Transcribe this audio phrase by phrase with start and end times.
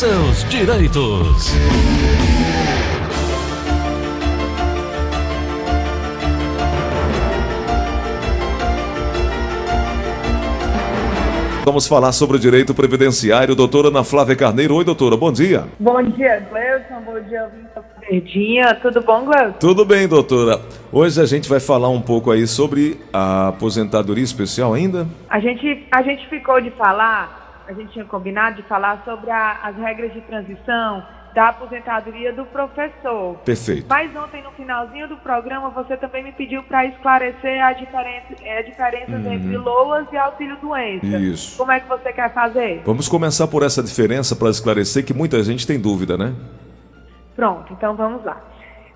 [0.00, 1.52] seus direitos.
[11.66, 13.54] Vamos falar sobre o direito previdenciário.
[13.54, 14.74] Doutora Ana Flávia Carneiro.
[14.76, 15.64] Oi, doutora, bom dia.
[15.78, 17.02] Bom dia, Gleison.
[17.04, 18.74] Bom dia, Vitor Verdinha.
[18.76, 19.52] Tudo bom, Gleison?
[19.60, 20.62] Tudo bem, doutora.
[20.90, 25.06] Hoje a gente vai falar um pouco aí sobre a aposentadoria especial ainda.
[25.28, 27.39] A gente, a gente ficou de falar,
[27.70, 32.44] a gente tinha combinado de falar sobre a, as regras de transição da aposentadoria do
[32.46, 33.36] professor.
[33.44, 33.86] Perfeito.
[33.88, 38.26] Mas ontem, no finalzinho do programa, você também me pediu para esclarecer a diferença,
[38.58, 39.32] a diferença Uhum.
[39.32, 41.06] entre LOAS e auxílio-doença.
[41.06, 41.56] Isso.
[41.56, 42.82] Como é que você quer fazer?
[42.84, 46.34] Vamos começar por essa diferença para esclarecer que muita gente tem dúvida, né?
[47.36, 48.42] Pronto, então vamos lá.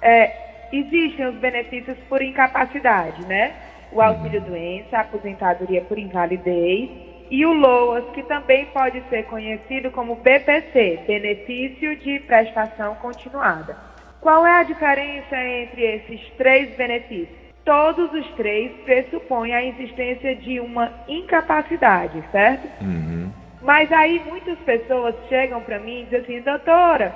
[0.03, 3.55] É, existem os benefícios por incapacidade, né?
[3.93, 10.17] O auxílio-doença, a aposentadoria por invalidez e o LOAS, que também pode ser conhecido como
[10.17, 13.77] BPC, Benefício de Prestação Continuada.
[14.21, 17.45] Qual é a diferença entre esses três benefícios?
[17.65, 22.69] Todos os três pressupõem a existência de uma incapacidade, certo?
[23.63, 27.15] Mas aí muitas pessoas chegam para mim e dizem assim, doutora,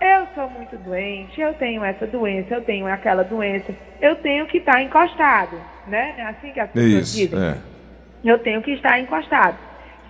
[0.00, 4.58] eu sou muito doente, eu tenho essa doença, eu tenho aquela doença, eu tenho que
[4.58, 6.14] estar encostado, né?
[6.16, 7.38] É assim que as pessoas Isso, dizem.
[7.40, 7.77] é.
[8.24, 9.56] Eu tenho que estar encostado.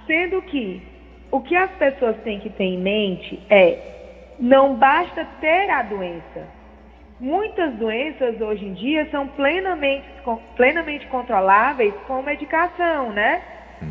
[0.06, 0.82] Sendo que
[1.30, 3.78] o que as pessoas têm que ter em mente é
[4.38, 6.46] não basta ter a doença.
[7.20, 10.06] Muitas doenças hoje em dia são plenamente,
[10.56, 13.42] plenamente controláveis com medicação, né?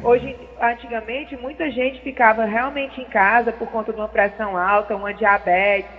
[0.01, 5.13] Hoje, antigamente, muita gente ficava realmente em casa por conta de uma pressão alta, uma
[5.13, 5.89] diabetes,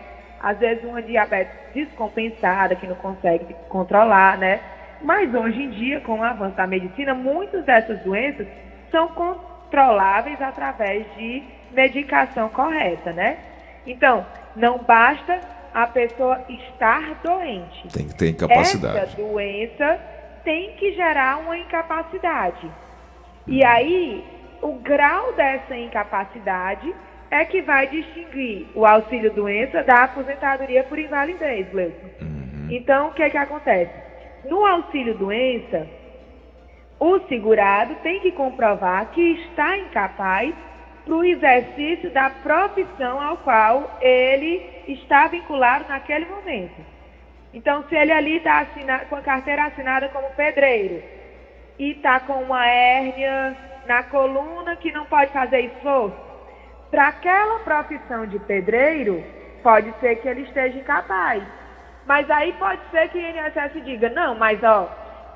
[0.40, 4.60] às vezes uma diabetes descompensada que não consegue controlar, né?
[5.02, 8.46] Mas hoje em dia, com o avanço da medicina, muitas dessas doenças
[8.90, 13.38] são controláveis através de medicação correta, né?
[13.86, 14.26] Então,
[14.56, 15.40] não basta
[15.72, 17.88] a pessoa estar doente.
[17.92, 18.98] Tem que ter incapacidade.
[18.98, 20.00] Essa doença
[20.44, 22.70] tem que gerar uma incapacidade.
[23.46, 24.24] E aí,
[24.60, 26.94] o grau dessa incapacidade
[27.30, 32.08] é que vai distinguir o auxílio doença da aposentadoria por invalidez, Gleison.
[32.70, 33.92] Então, o que é que acontece?
[34.44, 35.86] No auxílio doença,
[36.98, 40.54] o segurado tem que comprovar que está incapaz
[41.04, 46.80] para o exercício da profissão ao qual ele está vinculado naquele momento.
[47.52, 48.66] Então, se ele ali está
[49.08, 51.02] com a carteira assinada como pedreiro
[51.78, 53.56] e está com uma hérnia
[53.86, 56.16] na coluna que não pode fazer esforço,
[56.90, 59.24] para aquela profissão de pedreiro,
[59.62, 61.42] pode ser que ele esteja incapaz.
[62.08, 64.88] Mas aí pode ser que o INSS diga, não, mas ó,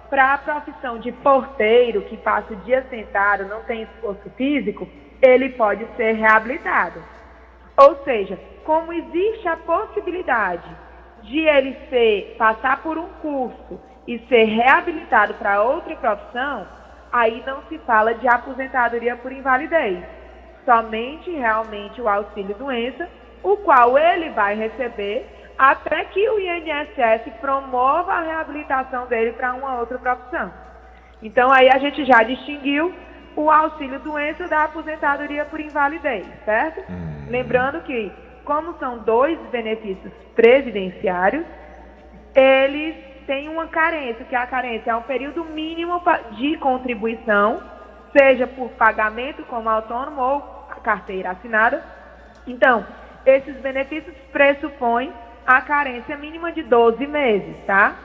[0.08, 4.88] para a profissão de porteiro, que passa o dia sentado, não tem esforço físico,
[5.20, 6.98] ele pode ser reabilitado.
[7.76, 10.66] Ou seja, como existe a possibilidade
[11.22, 13.78] de ele ser, passar por um curso
[14.08, 16.66] e ser reabilitado para outra profissão,
[17.12, 20.02] aí não se fala de aposentadoria por invalidez.
[20.64, 23.06] Somente realmente o auxílio doença,
[23.42, 29.78] o qual ele vai receber até que o INSS promova a reabilitação dele para uma
[29.78, 30.52] outra profissão.
[31.22, 32.92] Então aí a gente já distinguiu
[33.36, 36.82] o auxílio doença da aposentadoria por invalidez, certo?
[37.28, 38.12] Lembrando que,
[38.44, 41.44] como são dois benefícios previdenciários,
[42.34, 42.96] eles
[43.26, 46.02] têm uma carência, que a carência é um período mínimo
[46.32, 47.62] de contribuição,
[48.16, 50.40] seja por pagamento como autônomo ou
[50.82, 51.82] carteira assinada.
[52.46, 52.84] Então,
[53.24, 55.12] esses benefícios pressupõem
[55.46, 57.96] a carência mínima de 12 meses, tá?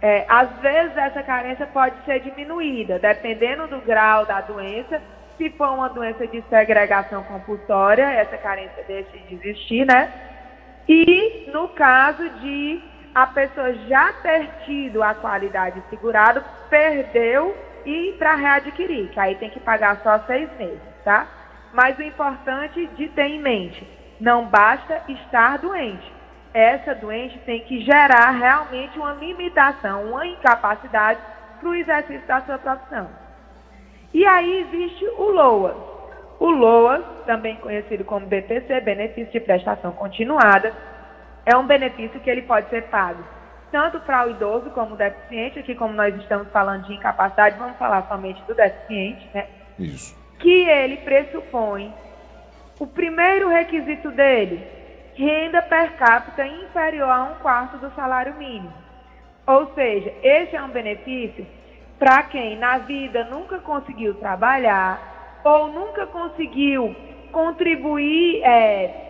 [0.00, 5.00] É, às vezes essa carência pode ser diminuída, dependendo do grau da doença.
[5.38, 10.12] Se for uma doença de segregação compulsória, essa carência deixa de existir, né?
[10.88, 12.82] E no caso de
[13.14, 19.50] a pessoa já ter tido a qualidade segurada, perdeu e para readquirir, que aí tem
[19.50, 21.26] que pagar só seis meses, tá?
[21.72, 23.86] Mas o importante de ter em mente,
[24.20, 26.13] não basta estar doente.
[26.54, 31.18] Essa doente tem que gerar realmente uma limitação, uma incapacidade
[31.60, 33.08] para o exercício da sua profissão.
[34.12, 35.76] E aí existe o LOAS.
[36.38, 40.72] O LOAS, também conhecido como BPC, Benefício de Prestação Continuada,
[41.44, 43.22] é um benefício que ele pode ser pago
[43.74, 47.76] tanto para o idoso como o deficiente, aqui como nós estamos falando de incapacidade, vamos
[47.76, 49.48] falar somente do deficiente, né?
[49.76, 50.16] Isso.
[50.38, 51.92] que ele pressupõe
[52.78, 54.64] o primeiro requisito dele,
[55.14, 58.72] renda per capita inferior a um quarto do salário mínimo.
[59.46, 61.46] Ou seja, esse é um benefício
[61.98, 66.94] para quem na vida nunca conseguiu trabalhar ou nunca conseguiu
[67.30, 69.04] contribuir é,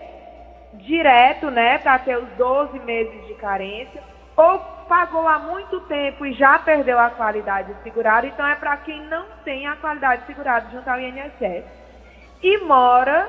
[0.75, 4.03] direto, né, para ter os 12 meses de carência,
[4.37, 4.59] ou
[4.89, 9.25] pagou há muito tempo e já perdeu a qualidade segurada, então é para quem não
[9.45, 11.65] tem a qualidade segurada junto ao INSS
[12.43, 13.29] e mora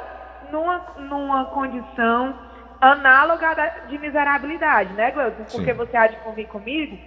[0.51, 2.33] numa, numa condição
[2.79, 3.55] análoga
[3.87, 5.43] de miserabilidade, né, Gleuton?
[5.43, 5.77] Porque Sim.
[5.77, 6.97] você há de convir comigo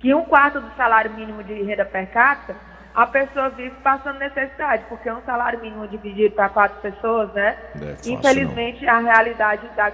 [0.00, 2.56] que um quarto do salário mínimo de renda per capita,
[2.94, 7.56] a pessoa vive passando necessidade, porque um salário mínimo dividido para quatro pessoas, né?
[7.80, 8.94] É infelizmente, não.
[8.94, 9.92] a realidade da,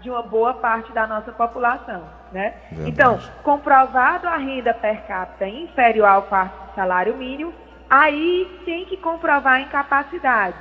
[0.00, 2.54] de uma boa parte da nossa população, né?
[2.70, 2.90] Verdade.
[2.90, 7.52] Então, comprovado a renda per capita inferior ao quarto do salário mínimo,
[7.90, 10.56] aí tem que comprovar a incapacidade.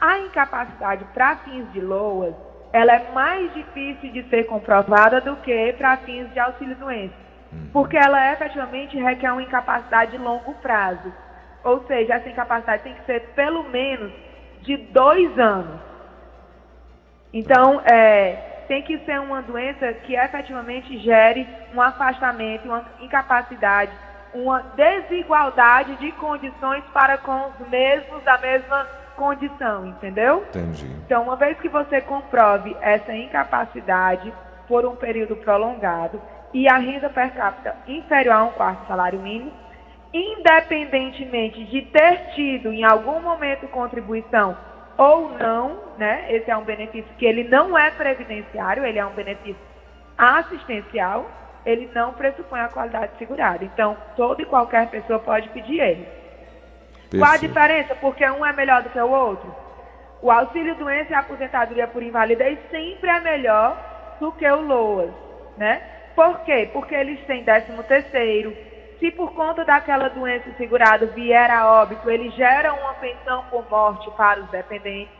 [0.00, 2.34] A incapacidade para fins de LOAS,
[2.74, 7.14] ela é mais difícil de ser comprovada do que para fins de auxílio-doença,
[7.52, 7.68] uhum.
[7.72, 11.14] porque ela efetivamente requer uma incapacidade de longo prazo.
[11.62, 14.12] Ou seja, essa incapacidade tem que ser pelo menos
[14.62, 15.80] de dois anos.
[17.32, 23.92] Então, é, tem que ser uma doença que efetivamente gere um afastamento, uma incapacidade,
[24.34, 30.44] uma desigualdade de condições para com os mesmos da mesma condição, entendeu?
[30.48, 30.86] Entendi.
[31.04, 34.32] Então, uma vez que você comprove essa incapacidade
[34.68, 36.20] por um período prolongado
[36.52, 39.52] e a renda per capita inferior a um quarto salário mínimo,
[40.12, 44.56] independentemente de ter tido em algum momento contribuição
[44.96, 46.26] ou não, né?
[46.32, 49.56] Esse é um benefício que ele não é previdenciário, ele é um benefício
[50.16, 51.28] assistencial,
[51.66, 53.64] ele não pressupõe a qualidade segurada.
[53.64, 56.06] Então, toda e qualquer pessoa pode pedir ele.
[57.14, 57.18] Perfeito.
[57.18, 57.94] Qual a diferença?
[57.96, 59.54] Porque um é melhor do que o outro?
[60.20, 65.10] O auxílio doença e a aposentadoria por invalidez sempre é melhor do que o LOAS,
[65.56, 65.82] né?
[66.14, 66.68] Por quê?
[66.72, 68.56] Porque eles têm 13 terceiro.
[68.98, 73.68] Se por conta daquela doença o segurado vier a óbito, ele gera uma pensão por
[73.68, 75.12] morte para os dependentes,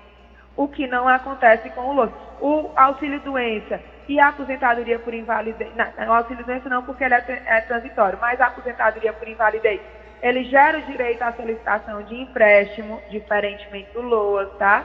[0.57, 2.11] o que não acontece com o LOAS.
[2.41, 7.15] O auxílio doença e a aposentadoria por invalidez, não, o auxílio doença não porque ele
[7.15, 9.81] é, é transitório, mas a aposentadoria por invalidez
[10.23, 14.85] ele gera o direito à solicitação de empréstimo, diferentemente do LOAS, tá?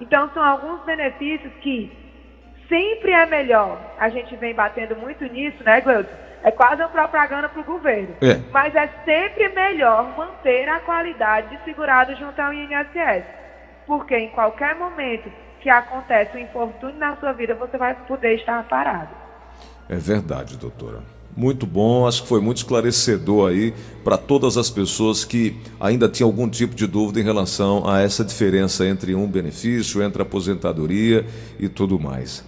[0.00, 1.90] Então, são alguns benefícios que
[2.68, 3.78] sempre é melhor.
[3.98, 6.10] A gente vem batendo muito nisso, né, Gleuton?
[6.42, 8.14] É quase uma propaganda para o governo.
[8.20, 8.38] É.
[8.52, 13.24] Mas é sempre melhor manter a qualidade de segurado junto ao INSS.
[13.86, 18.62] Porque em qualquer momento que acontece um infortúnio na sua vida, você vai poder estar
[18.64, 19.08] parado.
[19.88, 21.00] É verdade, doutora.
[21.36, 26.28] Muito bom, acho que foi muito esclarecedor aí para todas as pessoas que ainda tinham
[26.28, 31.26] algum tipo de dúvida em relação a essa diferença entre um benefício, entre aposentadoria
[31.58, 32.44] e tudo mais.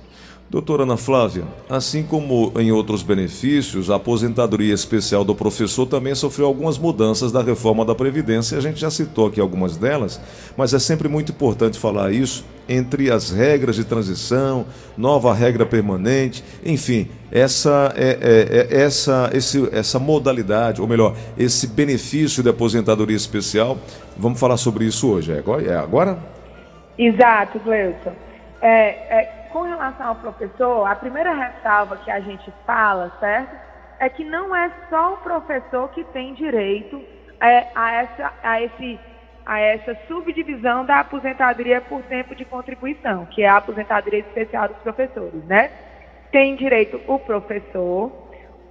[0.57, 6.47] Doutora Ana Flávia, assim como em outros benefícios, a aposentadoria especial do professor também sofreu
[6.47, 8.57] algumas mudanças da reforma da Previdência.
[8.57, 10.19] A gente já citou aqui algumas delas,
[10.57, 14.65] mas é sempre muito importante falar isso entre as regras de transição,
[14.97, 21.67] nova regra permanente, enfim, essa, é, é, é, essa, esse, essa modalidade, ou melhor, esse
[21.67, 23.77] benefício de aposentadoria especial.
[24.17, 25.33] Vamos falar sobre isso hoje.
[25.33, 26.17] É agora?
[26.97, 27.05] É?
[27.05, 28.13] Exato, Gleuton.
[28.63, 33.57] É, é com relação ao professor, a primeira ressalva que a gente fala, certo?
[33.99, 37.03] É que não é só o professor que tem direito
[37.41, 39.01] é, a, essa, a, esse,
[39.45, 44.79] a essa subdivisão da aposentadoria por tempo de contribuição, que é a aposentadoria especial dos
[44.79, 45.71] professores, né?
[46.31, 48.13] Tem direito o professor,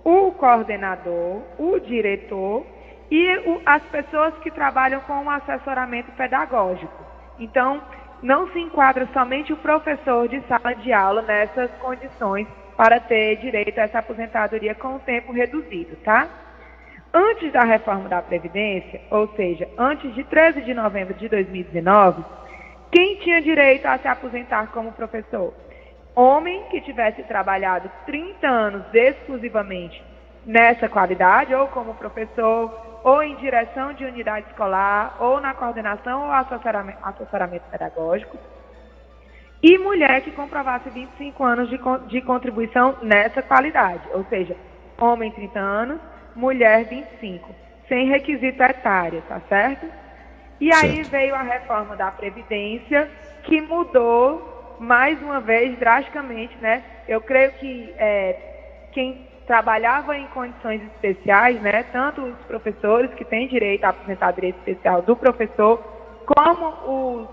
[0.03, 2.65] o coordenador, o diretor
[3.09, 7.03] e o, as pessoas que trabalham com o assessoramento pedagógico.
[7.39, 7.81] Então,
[8.21, 13.79] não se enquadra somente o professor de sala de aula nessas condições para ter direito
[13.79, 16.27] a essa aposentadoria com o tempo reduzido, tá?
[17.13, 22.23] Antes da reforma da Previdência, ou seja, antes de 13 de novembro de 2019,
[22.91, 25.53] quem tinha direito a se aposentar como professor?
[26.13, 30.03] Homem que tivesse trabalhado 30 anos exclusivamente
[30.45, 36.31] nessa qualidade, ou como professor, ou em direção de unidade escolar, ou na coordenação ou
[36.31, 38.35] assessoramento, assessoramento pedagógico.
[39.61, 44.57] E mulher que comprovasse 25 anos de, de contribuição nessa qualidade, ou seja,
[44.99, 46.01] homem 30 anos,
[46.35, 47.47] mulher 25,
[47.87, 49.85] sem requisito etário, tá certo?
[50.59, 51.11] E aí certo.
[51.11, 53.07] veio a reforma da Previdência,
[53.43, 56.83] que mudou mais uma vez drasticamente, né?
[57.07, 63.47] Eu creio que é, quem trabalhava em condições especiais, né, tanto os professores que têm
[63.47, 65.83] direito à aposentadoria especial do professor,
[66.25, 67.29] como os,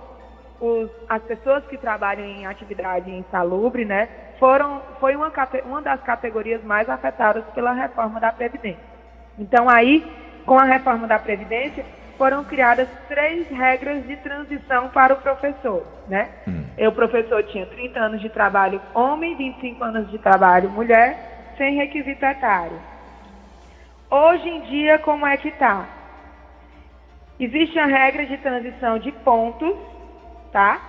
[0.61, 5.33] os, as pessoas que trabalham em atividade insalubre, né, foram, foi uma,
[5.65, 8.93] uma das categorias mais afetadas pela reforma da Previdência.
[9.39, 10.05] Então, aí,
[10.45, 11.85] com a reforma da Previdência,
[12.19, 16.29] foram criadas três regras de transição para o professor, né?
[16.47, 16.65] Hum.
[16.87, 22.25] O professor tinha 30 anos de trabalho homem, 25 anos de trabalho mulher, sem requisito
[22.25, 22.79] etário.
[24.11, 25.87] Hoje em dia, como é que está?
[27.41, 29.75] Existe a regra de transição de pontos,
[30.53, 30.81] tá?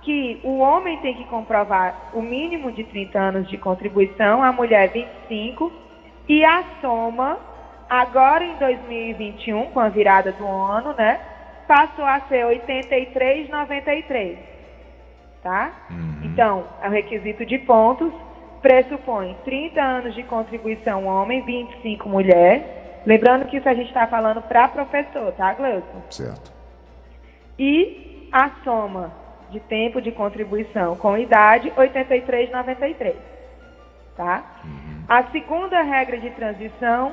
[0.00, 4.88] Que o homem tem que comprovar o mínimo de 30 anos de contribuição, a mulher
[4.90, 5.70] 25,
[6.28, 7.38] e a soma,
[7.88, 11.20] agora em 2021, com a virada do ano, né?
[11.68, 14.38] Passou a ser 83,93.
[15.42, 15.72] Tá?
[15.90, 16.20] Uhum.
[16.24, 18.12] Então, é o requisito de pontos
[18.62, 23.02] pressupõe 30 anos de contribuição homem, 25 mulher.
[23.04, 26.02] Lembrando que isso a gente está falando para professor, tá, Gleuton?
[26.08, 26.52] Certo.
[27.58, 29.12] E a soma
[29.50, 33.14] de tempo de contribuição com idade, 83,93.
[34.16, 34.60] Tá?
[34.64, 35.02] Uhum.
[35.08, 37.12] A segunda regra de transição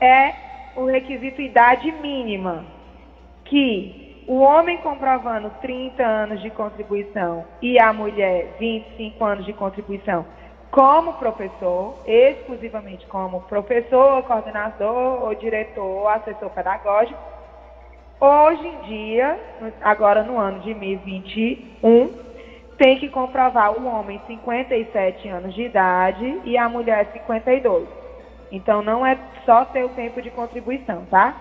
[0.00, 0.34] é
[0.76, 2.64] o requisito idade mínima,
[3.44, 10.24] que o homem comprovando 30 anos de contribuição e a mulher 25 anos de contribuição
[10.74, 17.16] como professor, exclusivamente como professor, coordenador, ou diretor, ou assessor pedagógico.
[18.18, 19.38] Hoje em dia,
[19.80, 22.12] agora no ano de 2021,
[22.76, 27.86] tem que comprovar o homem 57 anos de idade e a mulher 52.
[28.50, 29.16] Então não é
[29.46, 31.36] só ter o tempo de contribuição, tá?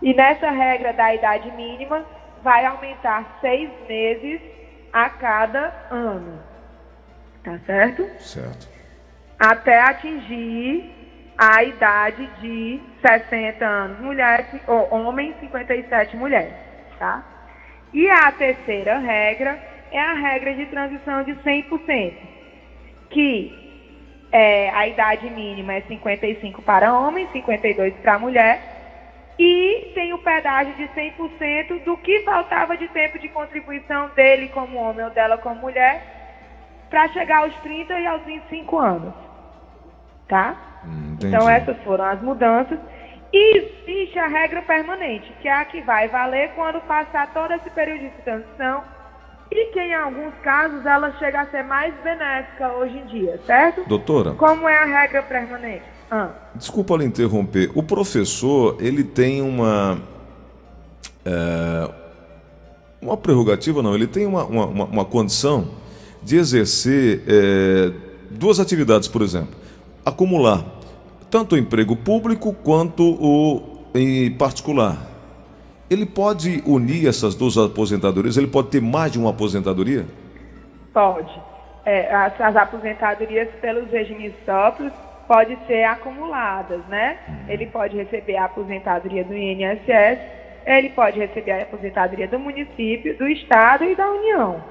[0.00, 2.06] E nessa regra da idade mínima,
[2.42, 4.40] vai aumentar seis meses
[4.90, 6.51] a cada ano.
[7.44, 8.08] Tá certo?
[8.20, 8.68] Certo.
[9.38, 10.90] Até atingir
[11.36, 16.54] a idade de 60 anos, mulher, ou homem, 57 mulheres,
[16.98, 17.24] tá?
[17.92, 19.58] E a terceira regra
[19.90, 22.14] é a regra de transição de 100%,
[23.10, 23.58] que
[24.30, 28.60] é, a idade mínima é 55 para homem, 52 para mulher,
[29.36, 34.78] e tem o pedágio de 100% do que faltava de tempo de contribuição dele como
[34.78, 36.21] homem ou dela como mulher
[36.92, 39.14] para chegar aos 30 e aos 25 anos.
[40.28, 40.82] Tá?
[40.84, 42.78] Hum, então, essas foram as mudanças.
[43.32, 47.70] E existe a regra permanente, que é a que vai valer quando passar todo esse
[47.70, 48.84] período de transição
[49.50, 53.88] e que em alguns casos ela chega a ser mais benéfica hoje em dia, certo?
[53.88, 54.32] Doutora.
[54.32, 55.84] Como é a regra permanente?
[56.10, 56.28] Ah.
[56.54, 57.70] Desculpa lhe interromper.
[57.74, 59.98] O professor, ele tem uma.
[61.24, 61.90] É,
[63.00, 65.81] uma prerrogativa, não, ele tem uma, uma, uma condição
[66.22, 67.92] de exercer é,
[68.30, 69.54] duas atividades, por exemplo.
[70.04, 70.64] Acumular
[71.30, 74.96] tanto o emprego público quanto o em particular.
[75.90, 78.36] Ele pode unir essas duas aposentadorias?
[78.36, 80.06] Ele pode ter mais de uma aposentadoria?
[80.92, 81.32] Pode.
[81.84, 84.92] É, as, as, aposentadorias pelos regimes próprios
[85.26, 87.18] podem ser acumuladas, né?
[87.28, 87.34] Uhum.
[87.48, 90.18] Ele pode receber a aposentadoria do INSS,
[90.64, 94.62] ele pode receber a aposentadoria do município, do estado e da União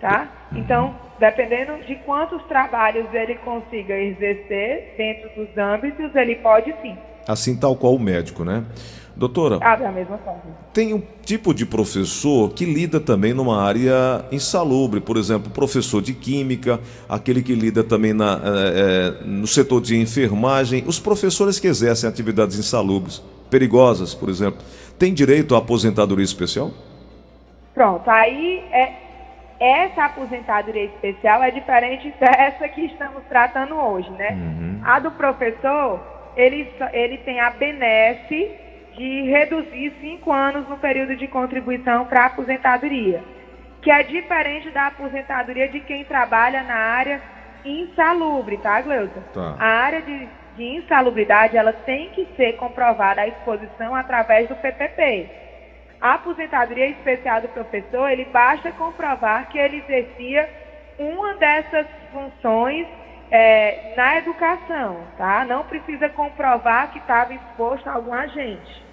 [0.00, 0.28] tá?
[0.52, 6.96] Então, dependendo de quantos trabalhos ele consiga exercer dentro dos âmbitos, ele pode sim.
[7.28, 8.64] Assim tal qual o médico, né?
[9.14, 10.40] Doutora, ah, da mesma forma.
[10.72, 16.14] tem um tipo de professor que lida também numa área insalubre, por exemplo, professor de
[16.14, 22.08] química, aquele que lida também na, é, no setor de enfermagem, os professores que exercem
[22.08, 24.62] atividades insalubres, perigosas, por exemplo,
[24.98, 26.70] têm direito à aposentadoria especial?
[27.74, 29.09] Pronto, aí é,
[29.60, 34.30] essa aposentadoria especial é diferente dessa que estamos tratando hoje, né?
[34.30, 34.80] Uhum.
[34.82, 36.00] A do professor,
[36.34, 38.50] ele, ele tem a benesse
[38.96, 43.22] de reduzir cinco anos no período de contribuição para a aposentadoria,
[43.82, 47.20] que é diferente da aposentadoria de quem trabalha na área
[47.62, 49.20] insalubre, tá, Gleuton?
[49.34, 49.56] Tá.
[49.58, 55.39] A área de, de insalubridade, ela tem que ser comprovada a exposição através do PPP.
[56.00, 60.48] A aposentadoria especial do professor, ele basta comprovar que ele exercia
[60.98, 62.86] uma dessas funções
[63.30, 65.44] é, na educação, tá?
[65.44, 68.90] Não precisa comprovar que estava exposto a algum agente.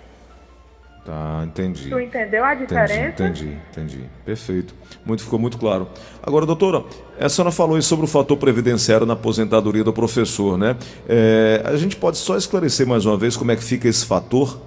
[1.07, 1.89] Tá, entendi.
[1.89, 3.23] Tu entendeu a diferença?
[3.23, 4.09] Entendi, entendi, entendi.
[4.25, 4.75] Perfeito.
[5.05, 5.87] Muito, ficou muito claro.
[6.21, 6.83] Agora, doutora,
[7.17, 10.75] a senhora falou sobre o fator previdenciário na aposentadoria do professor, né?
[11.07, 14.66] É, a gente pode só esclarecer mais uma vez como é que fica esse fator?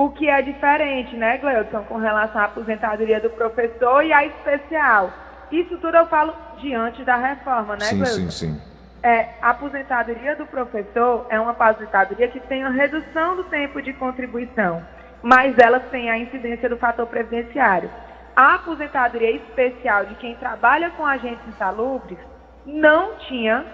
[0.00, 5.12] O que é diferente, né, Gleudson, com relação à aposentadoria do professor e a especial.
[5.52, 8.60] Isso tudo eu falo diante da reforma, né, sim, Sim, sim,
[9.02, 13.92] é, a aposentadoria do professor é uma aposentadoria que tem a redução do tempo de
[13.92, 14.82] contribuição,
[15.22, 17.90] mas ela tem a incidência do fator previdenciário.
[18.34, 22.18] A aposentadoria especial de quem trabalha com agentes insalubres
[22.64, 23.66] não tinha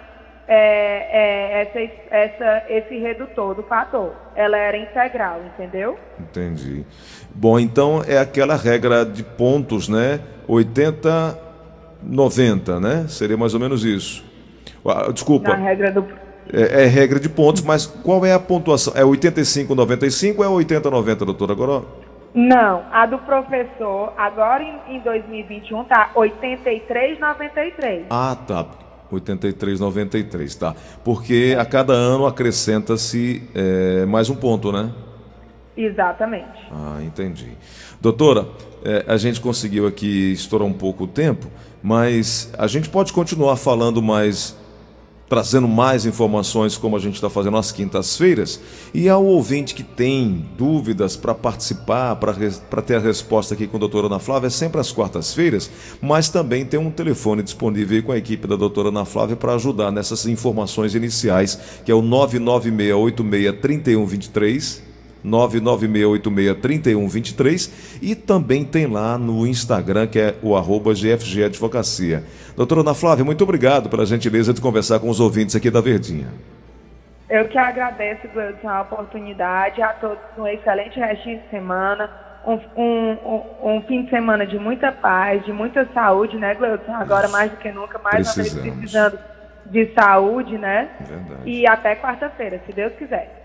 [0.48, 4.12] é, é, essa, essa, esse redutor do fator.
[4.34, 5.98] Ela era integral, entendeu?
[6.20, 6.84] Entendi.
[7.34, 10.20] Bom, então é aquela regra de pontos, né?
[10.46, 11.38] 80,
[12.02, 13.06] 90, né?
[13.08, 14.24] Seria mais ou menos isso.
[14.86, 15.50] Ah, desculpa.
[15.50, 16.06] Na regra do.
[16.52, 18.92] É, é, regra de pontos, mas qual é a pontuação?
[18.96, 21.50] É 85, 95 ou é 80, 90, doutor?
[21.50, 21.82] Agora.
[22.32, 28.04] Não, a do professor, agora em, em 2021, tá 83, 93.
[28.10, 28.66] Ah, tá.
[29.12, 30.74] 83,93, tá?
[31.04, 34.90] Porque a cada ano acrescenta-se é, mais um ponto, né?
[35.76, 36.58] Exatamente.
[36.70, 37.56] Ah, entendi.
[38.00, 38.48] Doutora,
[38.84, 41.48] é, a gente conseguiu aqui estourar um pouco o tempo,
[41.82, 44.56] mas a gente pode continuar falando mais
[45.28, 48.60] trazendo mais informações, como a gente está fazendo às quintas-feiras.
[48.94, 53.80] E ao ouvinte que tem dúvidas para participar, para ter a resposta aqui com a
[53.80, 58.18] doutora Ana Flávia, é sempre às quartas-feiras, mas também tem um telefone disponível com a
[58.18, 64.85] equipe da doutora Ana Flávia para ajudar nessas informações iniciais, que é o 99686 3123.
[65.26, 72.24] 996863123 e também tem lá no Instagram que é o arroba GFG Advocacia.
[72.56, 76.28] Doutora Ana Flávia, muito obrigado pela gentileza de conversar com os ouvintes aqui da Verdinha.
[77.28, 82.08] Eu que agradeço, Gleudson, a oportunidade, a todos um excelente restinho de semana,
[82.46, 86.94] um, um, um, fim de semana de muita paz, de muita saúde, né, Gleudson?
[86.94, 89.18] Agora mais do que nunca, mais uma vez precisando
[89.70, 90.88] de saúde, né?
[91.00, 91.42] Verdade.
[91.44, 93.34] E até quarta-feira, se Deus quiser.